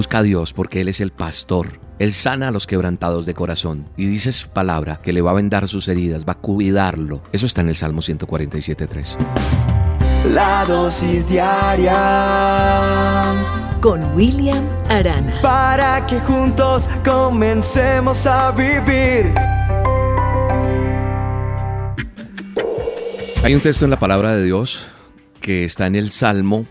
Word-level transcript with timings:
Busca 0.00 0.20
a 0.20 0.22
Dios 0.22 0.54
porque 0.54 0.80
Él 0.80 0.88
es 0.88 1.02
el 1.02 1.10
pastor. 1.10 1.78
Él 1.98 2.14
sana 2.14 2.48
a 2.48 2.50
los 2.50 2.66
quebrantados 2.66 3.26
de 3.26 3.34
corazón 3.34 3.86
y 3.98 4.06
dice 4.06 4.32
su 4.32 4.48
palabra 4.48 4.98
que 5.02 5.12
le 5.12 5.20
va 5.20 5.32
a 5.32 5.34
vendar 5.34 5.68
sus 5.68 5.88
heridas, 5.88 6.24
va 6.26 6.32
a 6.32 6.38
cuidarlo. 6.38 7.22
Eso 7.32 7.44
está 7.44 7.60
en 7.60 7.68
el 7.68 7.76
Salmo 7.76 8.00
147.3. 8.00 9.18
La 10.32 10.64
dosis 10.64 11.28
diaria 11.28 11.94
con 13.82 14.02
William 14.16 14.66
Arana. 14.88 15.38
Para 15.42 16.06
que 16.06 16.18
juntos 16.20 16.88
comencemos 17.04 18.26
a 18.26 18.52
vivir. 18.52 19.34
Hay 23.44 23.54
un 23.54 23.60
texto 23.60 23.84
en 23.84 23.90
la 23.90 23.98
palabra 23.98 24.34
de 24.34 24.44
Dios 24.44 24.86
que 25.42 25.66
está 25.66 25.86
en 25.86 25.94
el 25.94 26.10
Salmo 26.10 26.64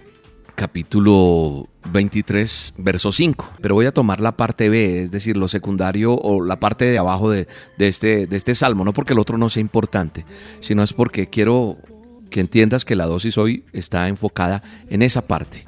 capítulo 0.59 1.69
23, 1.89 2.73
verso 2.77 3.13
5. 3.13 3.53
Pero 3.61 3.75
voy 3.75 3.85
a 3.85 3.93
tomar 3.93 4.19
la 4.19 4.35
parte 4.35 4.67
B, 4.67 5.03
es 5.03 5.09
decir, 5.09 5.37
lo 5.37 5.47
secundario 5.47 6.13
o 6.15 6.43
la 6.43 6.59
parte 6.59 6.83
de 6.83 6.97
abajo 6.97 7.31
de, 7.31 7.47
este, 7.77 8.27
de 8.27 8.35
este 8.35 8.53
salmo, 8.55 8.83
no 8.83 8.91
porque 8.91 9.13
el 9.13 9.19
otro 9.19 9.37
no 9.37 9.47
sea 9.47 9.61
importante, 9.61 10.25
sino 10.59 10.83
es 10.83 10.91
porque 10.91 11.29
quiero 11.29 11.77
que 12.29 12.41
entiendas 12.41 12.83
que 12.83 12.97
la 12.97 13.05
dosis 13.05 13.37
hoy 13.37 13.63
está 13.71 14.09
enfocada 14.09 14.61
en 14.89 15.01
esa 15.01 15.25
parte. 15.27 15.65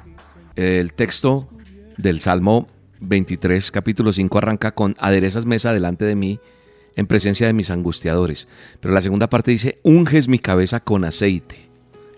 El 0.56 0.92
texto 0.92 1.48
del 1.96 2.20
Salmo 2.20 2.68
23, 3.00 3.70
capítulo 3.70 4.12
5, 4.12 4.36
arranca 4.36 4.74
con 4.74 4.94
aderezas 4.98 5.46
mesa 5.46 5.72
delante 5.72 6.04
de 6.04 6.16
mí 6.16 6.38
en 6.96 7.06
presencia 7.06 7.46
de 7.46 7.54
mis 7.54 7.70
angustiadores. 7.70 8.46
Pero 8.80 8.92
la 8.92 9.00
segunda 9.00 9.30
parte 9.30 9.52
dice, 9.52 9.80
unges 9.84 10.28
mi 10.28 10.38
cabeza 10.38 10.80
con 10.80 11.06
aceite. 11.06 11.70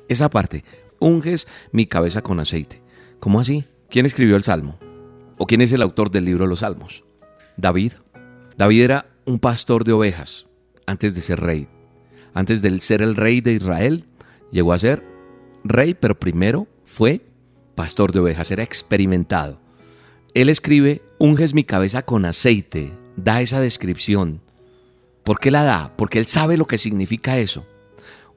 Esa 0.08 0.28
parte, 0.28 0.64
unges 1.04 1.46
mi 1.70 1.86
cabeza 1.86 2.22
con 2.22 2.40
aceite. 2.40 2.82
¿Cómo 3.20 3.38
así? 3.38 3.66
¿Quién 3.90 4.06
escribió 4.06 4.36
el 4.36 4.42
Salmo? 4.42 4.78
¿O 5.38 5.46
quién 5.46 5.60
es 5.60 5.72
el 5.72 5.82
autor 5.82 6.10
del 6.10 6.24
libro 6.24 6.44
de 6.44 6.48
los 6.48 6.60
Salmos? 6.60 7.04
David. 7.56 7.92
David 8.56 8.82
era 8.82 9.06
un 9.24 9.38
pastor 9.38 9.84
de 9.84 9.92
ovejas 9.92 10.46
antes 10.86 11.14
de 11.14 11.20
ser 11.20 11.40
rey. 11.40 11.68
Antes 12.32 12.62
de 12.62 12.80
ser 12.80 13.02
el 13.02 13.16
rey 13.16 13.40
de 13.40 13.52
Israel, 13.52 14.06
llegó 14.50 14.72
a 14.72 14.78
ser 14.78 15.04
rey, 15.62 15.94
pero 15.94 16.18
primero 16.18 16.66
fue 16.84 17.20
pastor 17.74 18.12
de 18.12 18.20
ovejas, 18.20 18.50
era 18.50 18.62
experimentado. 18.62 19.60
Él 20.32 20.48
escribe, 20.48 21.02
unges 21.18 21.54
mi 21.54 21.64
cabeza 21.64 22.02
con 22.02 22.24
aceite, 22.24 22.92
da 23.16 23.40
esa 23.40 23.60
descripción. 23.60 24.40
¿Por 25.22 25.38
qué 25.38 25.50
la 25.50 25.64
da? 25.64 25.96
Porque 25.96 26.18
él 26.18 26.26
sabe 26.26 26.56
lo 26.56 26.66
que 26.66 26.78
significa 26.78 27.38
eso. 27.38 27.66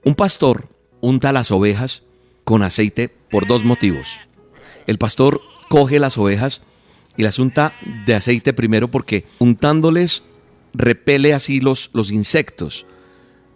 Un 0.03 0.15
pastor 0.15 0.69
unta 1.01 1.31
las 1.31 1.51
ovejas 1.51 2.06
con 2.47 2.63
aceite 2.63 3.09
por 3.09 3.45
dos 3.45 3.65
motivos. 3.65 4.21
El 4.85 4.97
pastor 4.97 5.41
coge 5.67 5.99
las 5.99 6.17
ovejas 6.17 6.61
y 7.17 7.23
las 7.23 7.39
unta 7.39 7.73
de 8.05 8.15
aceite 8.15 8.53
primero 8.53 8.89
porque 8.89 9.25
untándoles 9.39 10.23
repele 10.73 11.33
así 11.33 11.59
los, 11.59 11.89
los 11.91 12.09
insectos. 12.09 12.85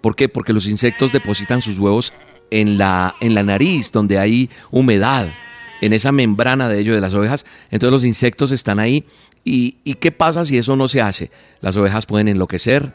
¿Por 0.02 0.17
qué? 0.17 0.28
Porque 0.28 0.52
los 0.52 0.67
insectos 0.67 1.14
depositan 1.14 1.62
sus 1.62 1.80
huevos 1.80 2.12
en 2.50 2.78
la, 2.78 3.16
en 3.22 3.34
la 3.34 3.44
nariz, 3.44 3.94
donde 3.94 4.19
hay 4.19 4.50
humedad, 4.72 5.34
en 5.80 5.94
esa 5.94 6.12
membrana 6.12 6.67
de 6.67 6.81
ello 6.81 6.94
de 6.94 7.00
las 7.00 7.14
ovejas. 7.14 7.45
Entonces 7.69 7.94
los 7.94 8.03
insectos 8.03 8.52
están 8.52 8.78
ahí. 8.78 9.06
¿Y, 9.45 9.78
¿Y 9.86 9.94
qué 9.94 10.12
pasa 10.12 10.44
si 10.44 10.58
eso 10.58 10.75
no 10.75 10.89
se 10.89 11.00
hace? 11.00 11.31
Las 11.62 11.78
ovejas 11.78 12.06
pueden 12.06 12.28
enloquecer, 12.28 12.94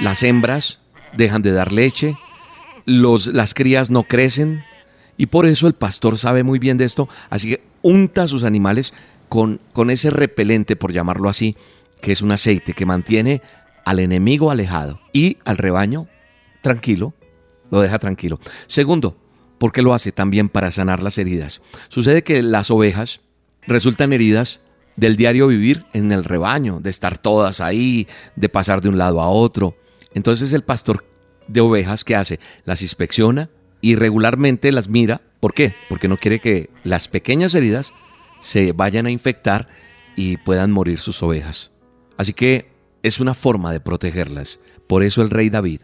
las 0.00 0.24
hembras 0.24 0.80
dejan 1.16 1.42
de 1.42 1.52
dar 1.52 1.72
leche, 1.72 2.16
los, 2.86 3.28
las 3.28 3.54
crías 3.54 3.88
no 3.88 4.02
crecen. 4.02 4.64
Y 5.18 5.26
por 5.26 5.44
eso 5.44 5.66
el 5.66 5.74
pastor 5.74 6.16
sabe 6.16 6.44
muy 6.44 6.58
bien 6.58 6.78
de 6.78 6.84
esto, 6.86 7.08
así 7.28 7.50
que 7.50 7.62
unta 7.82 8.22
a 8.22 8.28
sus 8.28 8.44
animales 8.44 8.94
con, 9.28 9.60
con 9.74 9.90
ese 9.90 10.08
repelente, 10.08 10.76
por 10.76 10.92
llamarlo 10.92 11.28
así, 11.28 11.56
que 12.00 12.12
es 12.12 12.22
un 12.22 12.32
aceite 12.32 12.72
que 12.72 12.86
mantiene 12.86 13.42
al 13.84 13.98
enemigo 13.98 14.50
alejado 14.50 15.00
y 15.12 15.36
al 15.44 15.58
rebaño 15.58 16.08
tranquilo, 16.62 17.14
lo 17.70 17.80
deja 17.80 17.98
tranquilo. 17.98 18.38
Segundo, 18.68 19.16
porque 19.58 19.82
lo 19.82 19.92
hace 19.92 20.12
también 20.12 20.48
para 20.48 20.70
sanar 20.70 21.02
las 21.02 21.18
heridas. 21.18 21.60
Sucede 21.88 22.22
que 22.22 22.42
las 22.42 22.70
ovejas 22.70 23.22
resultan 23.66 24.12
heridas 24.12 24.60
del 24.96 25.16
diario 25.16 25.48
vivir 25.48 25.84
en 25.92 26.12
el 26.12 26.24
rebaño, 26.24 26.80
de 26.80 26.90
estar 26.90 27.18
todas 27.18 27.60
ahí, 27.60 28.06
de 28.36 28.48
pasar 28.48 28.80
de 28.80 28.88
un 28.88 28.98
lado 28.98 29.20
a 29.20 29.28
otro. 29.28 29.76
Entonces 30.14 30.52
el 30.52 30.62
pastor 30.62 31.04
de 31.48 31.60
ovejas, 31.60 32.04
¿qué 32.04 32.16
hace? 32.16 32.40
Las 32.64 32.82
inspecciona 32.82 33.50
y 33.80 33.94
regularmente 33.94 34.72
las 34.72 34.88
mira. 34.88 35.20
¿Por 35.40 35.54
qué? 35.54 35.74
Porque 35.88 36.08
no 36.08 36.16
quiere 36.16 36.40
que 36.40 36.70
las 36.84 37.08
pequeñas 37.08 37.54
heridas 37.54 37.92
se 38.40 38.72
vayan 38.72 39.06
a 39.06 39.10
infectar 39.10 39.68
y 40.16 40.36
puedan 40.38 40.72
morir 40.72 40.98
sus 40.98 41.22
ovejas. 41.22 41.70
Así 42.16 42.32
que 42.32 42.72
es 43.02 43.20
una 43.20 43.34
forma 43.34 43.72
de 43.72 43.80
protegerlas. 43.80 44.58
Por 44.86 45.02
eso 45.02 45.22
el 45.22 45.30
rey 45.30 45.50
David, 45.50 45.82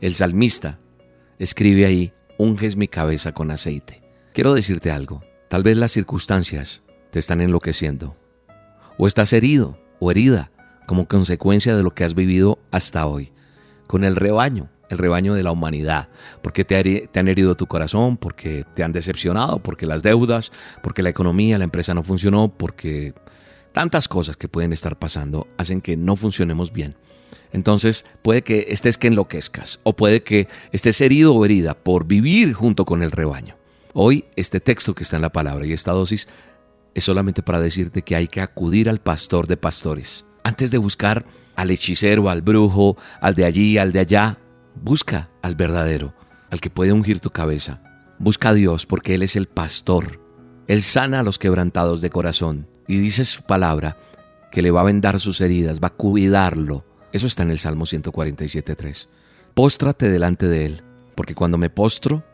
el 0.00 0.14
salmista, 0.14 0.78
escribe 1.38 1.84
ahí, 1.86 2.12
unges 2.38 2.76
mi 2.76 2.88
cabeza 2.88 3.32
con 3.32 3.50
aceite. 3.50 4.02
Quiero 4.32 4.54
decirte 4.54 4.90
algo, 4.90 5.22
tal 5.48 5.62
vez 5.62 5.76
las 5.76 5.92
circunstancias 5.92 6.82
te 7.10 7.18
están 7.18 7.40
enloqueciendo, 7.40 8.16
o 8.98 9.06
estás 9.06 9.32
herido 9.32 9.78
o 10.00 10.10
herida 10.10 10.50
como 10.86 11.06
consecuencia 11.06 11.76
de 11.76 11.82
lo 11.82 11.92
que 11.92 12.04
has 12.04 12.14
vivido 12.14 12.58
hasta 12.70 13.06
hoy, 13.06 13.32
con 13.86 14.04
el 14.04 14.16
rebaño, 14.16 14.70
el 14.94 14.98
rebaño 14.98 15.34
de 15.34 15.42
la 15.42 15.52
humanidad, 15.52 16.08
porque 16.42 16.64
te, 16.64 17.08
te 17.08 17.20
han 17.20 17.28
herido 17.28 17.54
tu 17.54 17.66
corazón, 17.66 18.16
porque 18.16 18.64
te 18.74 18.82
han 18.82 18.92
decepcionado, 18.92 19.58
porque 19.58 19.86
las 19.86 20.02
deudas, 20.02 20.50
porque 20.82 21.02
la 21.02 21.10
economía, 21.10 21.58
la 21.58 21.64
empresa 21.64 21.92
no 21.94 22.02
funcionó, 22.02 22.48
porque 22.48 23.12
tantas 23.72 24.08
cosas 24.08 24.36
que 24.36 24.48
pueden 24.48 24.72
estar 24.72 24.98
pasando 24.98 25.46
hacen 25.58 25.80
que 25.80 25.96
no 25.96 26.16
funcionemos 26.16 26.72
bien. 26.72 26.96
Entonces 27.52 28.04
puede 28.22 28.42
que 28.42 28.66
estés 28.70 28.98
que 28.98 29.06
enloquezcas 29.06 29.80
o 29.84 29.94
puede 29.94 30.22
que 30.22 30.48
estés 30.72 31.00
herido 31.00 31.34
o 31.34 31.44
herida 31.44 31.74
por 31.74 32.06
vivir 32.06 32.52
junto 32.52 32.84
con 32.84 33.02
el 33.02 33.12
rebaño. 33.12 33.56
Hoy 33.92 34.24
este 34.34 34.58
texto 34.58 34.94
que 34.94 35.04
está 35.04 35.16
en 35.16 35.22
la 35.22 35.30
palabra 35.30 35.64
y 35.64 35.72
esta 35.72 35.92
dosis 35.92 36.26
es 36.94 37.04
solamente 37.04 37.42
para 37.42 37.60
decirte 37.60 38.02
que 38.02 38.16
hay 38.16 38.26
que 38.26 38.40
acudir 38.40 38.88
al 38.88 39.00
pastor 39.00 39.46
de 39.46 39.56
pastores. 39.56 40.26
Antes 40.42 40.70
de 40.72 40.78
buscar 40.78 41.24
al 41.54 41.70
hechicero, 41.70 42.28
al 42.28 42.42
brujo, 42.42 42.96
al 43.20 43.34
de 43.34 43.44
allí, 43.44 43.78
al 43.78 43.92
de 43.92 44.00
allá, 44.00 44.38
busca 44.74 45.30
al 45.42 45.54
verdadero, 45.54 46.14
al 46.50 46.60
que 46.60 46.70
puede 46.70 46.92
ungir 46.92 47.20
tu 47.20 47.30
cabeza. 47.30 47.82
Busca 48.18 48.50
a 48.50 48.54
Dios 48.54 48.86
porque 48.86 49.14
Él 49.14 49.22
es 49.22 49.36
el 49.36 49.46
pastor. 49.46 50.20
Él 50.66 50.82
sana 50.82 51.20
a 51.20 51.22
los 51.22 51.38
quebrantados 51.38 52.00
de 52.00 52.10
corazón 52.10 52.68
y 52.86 52.98
dice 52.98 53.24
su 53.24 53.42
palabra 53.42 53.96
que 54.50 54.62
le 54.62 54.70
va 54.70 54.82
a 54.82 54.84
vendar 54.84 55.20
sus 55.20 55.40
heridas, 55.40 55.80
va 55.82 55.88
a 55.88 55.94
cuidarlo 55.94 56.84
eso 57.14 57.28
está 57.28 57.44
en 57.44 57.52
el 57.52 57.60
Salmo 57.60 57.84
147.3. 57.84 59.06
Póstrate 59.54 60.08
delante 60.08 60.48
de 60.48 60.66
Él, 60.66 60.82
porque 61.14 61.36
cuando 61.36 61.58
me 61.58 61.70
postro 61.70 62.24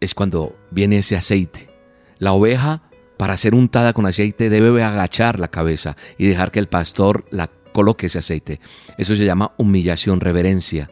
es 0.00 0.14
cuando 0.14 0.58
viene 0.70 0.96
ese 0.96 1.16
aceite. 1.16 1.68
La 2.16 2.32
oveja, 2.32 2.82
para 3.18 3.36
ser 3.36 3.54
untada 3.54 3.92
con 3.92 4.06
aceite, 4.06 4.48
debe 4.48 4.82
agachar 4.82 5.38
la 5.38 5.48
cabeza 5.48 5.98
y 6.16 6.26
dejar 6.26 6.50
que 6.50 6.60
el 6.60 6.66
pastor 6.66 7.26
la 7.30 7.50
coloque 7.74 8.06
ese 8.06 8.20
aceite. 8.20 8.58
Eso 8.96 9.16
se 9.16 9.26
llama 9.26 9.52
humillación, 9.58 10.18
reverencia. 10.18 10.90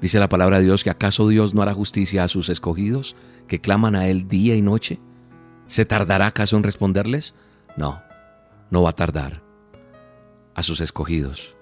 Dice 0.00 0.18
la 0.18 0.28
palabra 0.28 0.58
de 0.58 0.64
Dios 0.64 0.84
que 0.84 0.90
acaso 0.90 1.28
Dios 1.28 1.54
no 1.54 1.62
hará 1.62 1.74
justicia 1.74 2.24
a 2.24 2.28
sus 2.28 2.48
escogidos 2.48 3.16
que 3.46 3.60
claman 3.60 3.96
a 3.96 4.08
Él 4.08 4.26
día 4.26 4.56
y 4.56 4.62
noche. 4.62 5.00
¿Se 5.66 5.84
tardará 5.84 6.26
acaso 6.26 6.56
en 6.56 6.62
responderles? 6.62 7.34
No, 7.76 8.02
no 8.70 8.82
va 8.82 8.90
a 8.90 8.96
tardar. 8.96 9.42
A 10.54 10.62
sus 10.62 10.80
escogidos 10.80 11.54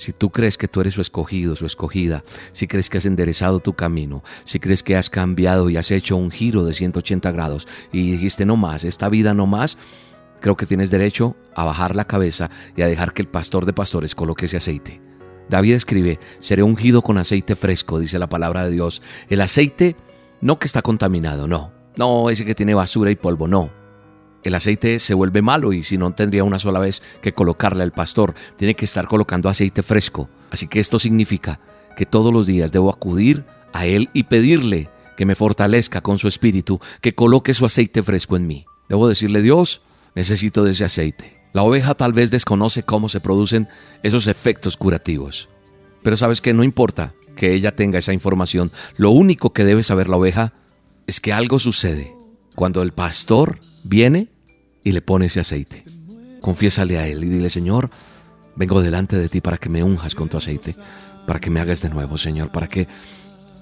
si 0.00 0.14
tú 0.14 0.30
crees 0.30 0.56
que 0.56 0.66
tú 0.66 0.80
eres 0.80 0.94
su 0.94 1.02
escogido, 1.02 1.56
su 1.56 1.66
escogida, 1.66 2.24
si 2.52 2.66
crees 2.66 2.88
que 2.88 2.96
has 2.96 3.04
enderezado 3.04 3.60
tu 3.60 3.74
camino, 3.74 4.24
si 4.44 4.58
crees 4.58 4.82
que 4.82 4.96
has 4.96 5.10
cambiado 5.10 5.68
y 5.68 5.76
has 5.76 5.90
hecho 5.90 6.16
un 6.16 6.30
giro 6.30 6.64
de 6.64 6.72
180 6.72 7.30
grados 7.32 7.68
y 7.92 8.10
dijiste 8.12 8.46
no 8.46 8.56
más, 8.56 8.84
esta 8.84 9.10
vida 9.10 9.34
no 9.34 9.46
más, 9.46 9.76
creo 10.40 10.56
que 10.56 10.64
tienes 10.64 10.90
derecho 10.90 11.36
a 11.54 11.64
bajar 11.64 11.94
la 11.96 12.06
cabeza 12.06 12.50
y 12.76 12.80
a 12.80 12.88
dejar 12.88 13.12
que 13.12 13.20
el 13.20 13.28
pastor 13.28 13.66
de 13.66 13.74
pastores 13.74 14.14
coloque 14.14 14.46
ese 14.46 14.56
aceite. 14.56 15.09
David 15.50 15.74
escribe, 15.74 16.18
seré 16.38 16.62
ungido 16.62 17.02
con 17.02 17.18
aceite 17.18 17.54
fresco, 17.56 17.98
dice 17.98 18.18
la 18.18 18.28
palabra 18.28 18.64
de 18.64 18.70
Dios. 18.70 19.02
El 19.28 19.42
aceite 19.42 19.96
no 20.40 20.58
que 20.58 20.66
está 20.66 20.80
contaminado, 20.80 21.46
no. 21.46 21.72
No, 21.96 22.30
ese 22.30 22.46
que 22.46 22.54
tiene 22.54 22.72
basura 22.72 23.10
y 23.10 23.16
polvo, 23.16 23.48
no 23.48 23.80
el 24.42 24.54
aceite 24.54 24.98
se 24.98 25.14
vuelve 25.14 25.42
malo 25.42 25.72
y 25.72 25.82
si 25.82 25.98
no 25.98 26.12
tendría 26.12 26.44
una 26.44 26.58
sola 26.58 26.78
vez 26.78 27.02
que 27.20 27.32
colocarle 27.32 27.82
al 27.82 27.92
pastor, 27.92 28.34
tiene 28.56 28.74
que 28.74 28.84
estar 28.84 29.06
colocando 29.06 29.48
aceite 29.48 29.82
fresco. 29.82 30.28
Así 30.50 30.66
que 30.66 30.80
esto 30.80 30.98
significa 30.98 31.60
que 31.96 32.06
todos 32.06 32.32
los 32.32 32.46
días 32.46 32.72
debo 32.72 32.90
acudir 32.90 33.44
a 33.72 33.86
Él 33.86 34.08
y 34.12 34.24
pedirle 34.24 34.88
que 35.16 35.26
me 35.26 35.34
fortalezca 35.34 36.00
con 36.00 36.18
su 36.18 36.28
espíritu, 36.28 36.80
que 37.02 37.14
coloque 37.14 37.52
su 37.52 37.66
aceite 37.66 38.02
fresco 38.02 38.36
en 38.36 38.46
mí. 38.46 38.64
Debo 38.88 39.08
decirle, 39.08 39.42
Dios, 39.42 39.82
necesito 40.14 40.64
de 40.64 40.70
ese 40.70 40.84
aceite. 40.84 41.39
La 41.52 41.62
oveja 41.62 41.94
tal 41.94 42.12
vez 42.12 42.30
desconoce 42.30 42.82
cómo 42.82 43.08
se 43.08 43.20
producen 43.20 43.68
esos 44.02 44.26
efectos 44.26 44.76
curativos. 44.76 45.48
Pero 46.02 46.16
sabes 46.16 46.40
que 46.40 46.54
no 46.54 46.64
importa 46.64 47.14
que 47.36 47.54
ella 47.54 47.74
tenga 47.74 47.98
esa 47.98 48.12
información, 48.12 48.70
lo 48.96 49.10
único 49.10 49.52
que 49.52 49.64
debe 49.64 49.82
saber 49.82 50.08
la 50.08 50.16
oveja 50.16 50.52
es 51.06 51.20
que 51.20 51.32
algo 51.32 51.58
sucede 51.58 52.14
cuando 52.54 52.82
el 52.82 52.92
pastor 52.92 53.60
viene 53.82 54.28
y 54.84 54.92
le 54.92 55.02
pone 55.02 55.26
ese 55.26 55.40
aceite. 55.40 55.84
Confiésale 56.40 56.98
a 56.98 57.06
Él 57.06 57.24
y 57.24 57.28
dile, 57.28 57.50
Señor, 57.50 57.90
vengo 58.56 58.80
delante 58.82 59.16
de 59.16 59.28
ti 59.28 59.40
para 59.40 59.58
que 59.58 59.68
me 59.68 59.82
unjas 59.82 60.14
con 60.14 60.28
tu 60.28 60.36
aceite, 60.36 60.74
para 61.26 61.40
que 61.40 61.50
me 61.50 61.60
hagas 61.60 61.82
de 61.82 61.90
nuevo, 61.90 62.16
Señor, 62.16 62.50
para 62.50 62.68
que 62.68 62.86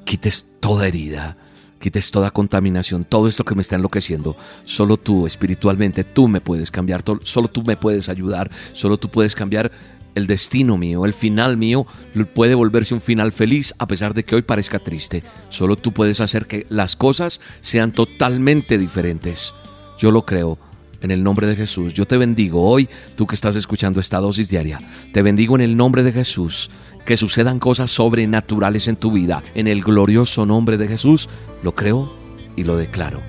quites 0.05 0.47
toda 0.61 0.87
herida, 0.87 1.37
quites 1.79 2.11
toda 2.11 2.31
contaminación, 2.31 3.05
todo 3.05 3.29
esto 3.29 3.45
que 3.45 3.55
me 3.55 3.63
está 3.63 3.77
enloqueciendo. 3.77 4.37
Solo 4.65 4.97
tú, 4.97 5.27
espiritualmente, 5.27 6.05
tú 6.05 6.29
me 6.29 6.41
puedes 6.41 6.71
cambiar, 6.71 7.03
solo 7.23 7.49
tú 7.49 7.63
me 7.63 7.77
puedes 7.77 8.09
ayudar, 8.09 8.51
solo 8.73 8.97
tú 8.97 9.09
puedes 9.09 9.35
cambiar 9.35 9.71
el 10.15 10.27
destino 10.27 10.77
mío, 10.77 11.05
el 11.05 11.13
final 11.13 11.57
mío 11.57 11.87
puede 12.35 12.55
volverse 12.55 12.95
un 12.95 13.01
final 13.01 13.31
feliz 13.31 13.75
a 13.79 13.87
pesar 13.87 14.15
de 14.15 14.25
que 14.25 14.35
hoy 14.35 14.43
parezca 14.43 14.79
triste. 14.79 15.23
Solo 15.49 15.77
tú 15.77 15.93
puedes 15.93 16.21
hacer 16.21 16.47
que 16.47 16.67
las 16.69 16.97
cosas 16.97 17.41
sean 17.61 17.93
totalmente 17.93 18.79
diferentes. 18.79 19.55
Yo 19.99 20.11
lo 20.11 20.25
creo. 20.25 20.59
En 21.01 21.13
el 21.13 21.23
nombre 21.23 21.47
de 21.47 21.55
Jesús, 21.55 21.95
yo 21.95 22.07
te 22.07 22.17
bendigo 22.17 22.69
hoy, 22.69 22.89
tú 23.15 23.27
que 23.27 23.37
estás 23.37 23.55
escuchando 23.55 24.01
esta 24.01 24.19
dosis 24.19 24.49
diaria. 24.49 24.81
Te 25.13 25.23
bendigo 25.23 25.55
en 25.55 25.61
el 25.61 25.77
nombre 25.77 26.03
de 26.03 26.13
Jesús. 26.13 26.71
Que 27.05 27.17
sucedan 27.17 27.59
cosas 27.61 27.91
sobrenaturales 27.91 28.89
en 28.89 28.97
tu 28.97 29.13
vida. 29.13 29.43
En 29.55 29.69
el 29.69 29.83
glorioso 29.83 30.45
nombre 30.45 30.77
de 30.77 30.89
Jesús, 30.89 31.29
lo 31.63 31.75
creo 31.75 32.13
y 32.57 32.65
lo 32.65 32.77
declaro. 32.77 33.21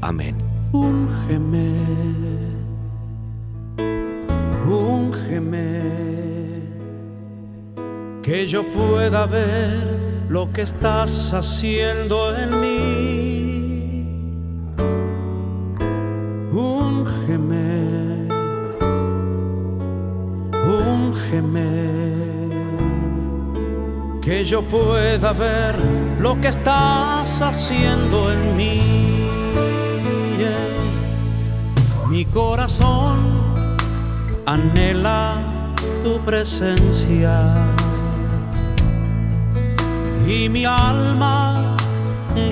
Amén. 0.00 0.36
Úngeme, 0.72 1.72
úngeme, 4.66 5.80
que 8.22 8.48
yo 8.48 8.64
pueda 8.72 9.26
ver 9.26 10.26
lo 10.28 10.52
que 10.52 10.62
estás 10.62 11.32
haciendo 11.32 12.36
en 12.36 12.60
mí 12.60 13.33
Úngeme, 16.54 18.28
úngeme, 20.64 21.68
que 24.22 24.44
yo 24.44 24.62
pueda 24.62 25.32
ver 25.32 25.74
lo 26.20 26.40
que 26.40 26.46
estás 26.46 27.42
haciendo 27.42 28.32
en 28.32 28.56
mí. 28.56 29.04
Mi 32.08 32.24
corazón 32.26 33.18
anhela 34.46 35.74
tu 36.04 36.20
presencia. 36.20 37.34
Y 40.24 40.48
mi 40.48 40.64
alma 40.64 41.76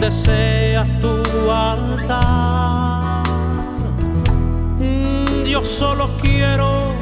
desea 0.00 0.84
tu 1.00 1.48
altar 1.48 2.81
yo 5.52 5.62
solo 5.62 6.08
quiero 6.22 6.94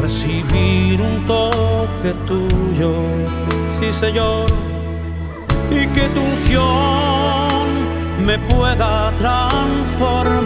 recibir 0.00 0.98
un 0.98 1.26
toque 1.26 2.14
tuyo, 2.26 2.94
sí 3.78 3.92
Señor, 3.92 4.46
y 5.70 5.86
que 5.88 6.08
tu 6.14 6.20
unción 6.22 7.66
me 8.24 8.38
pueda 8.38 9.12
transformar. 9.18 10.45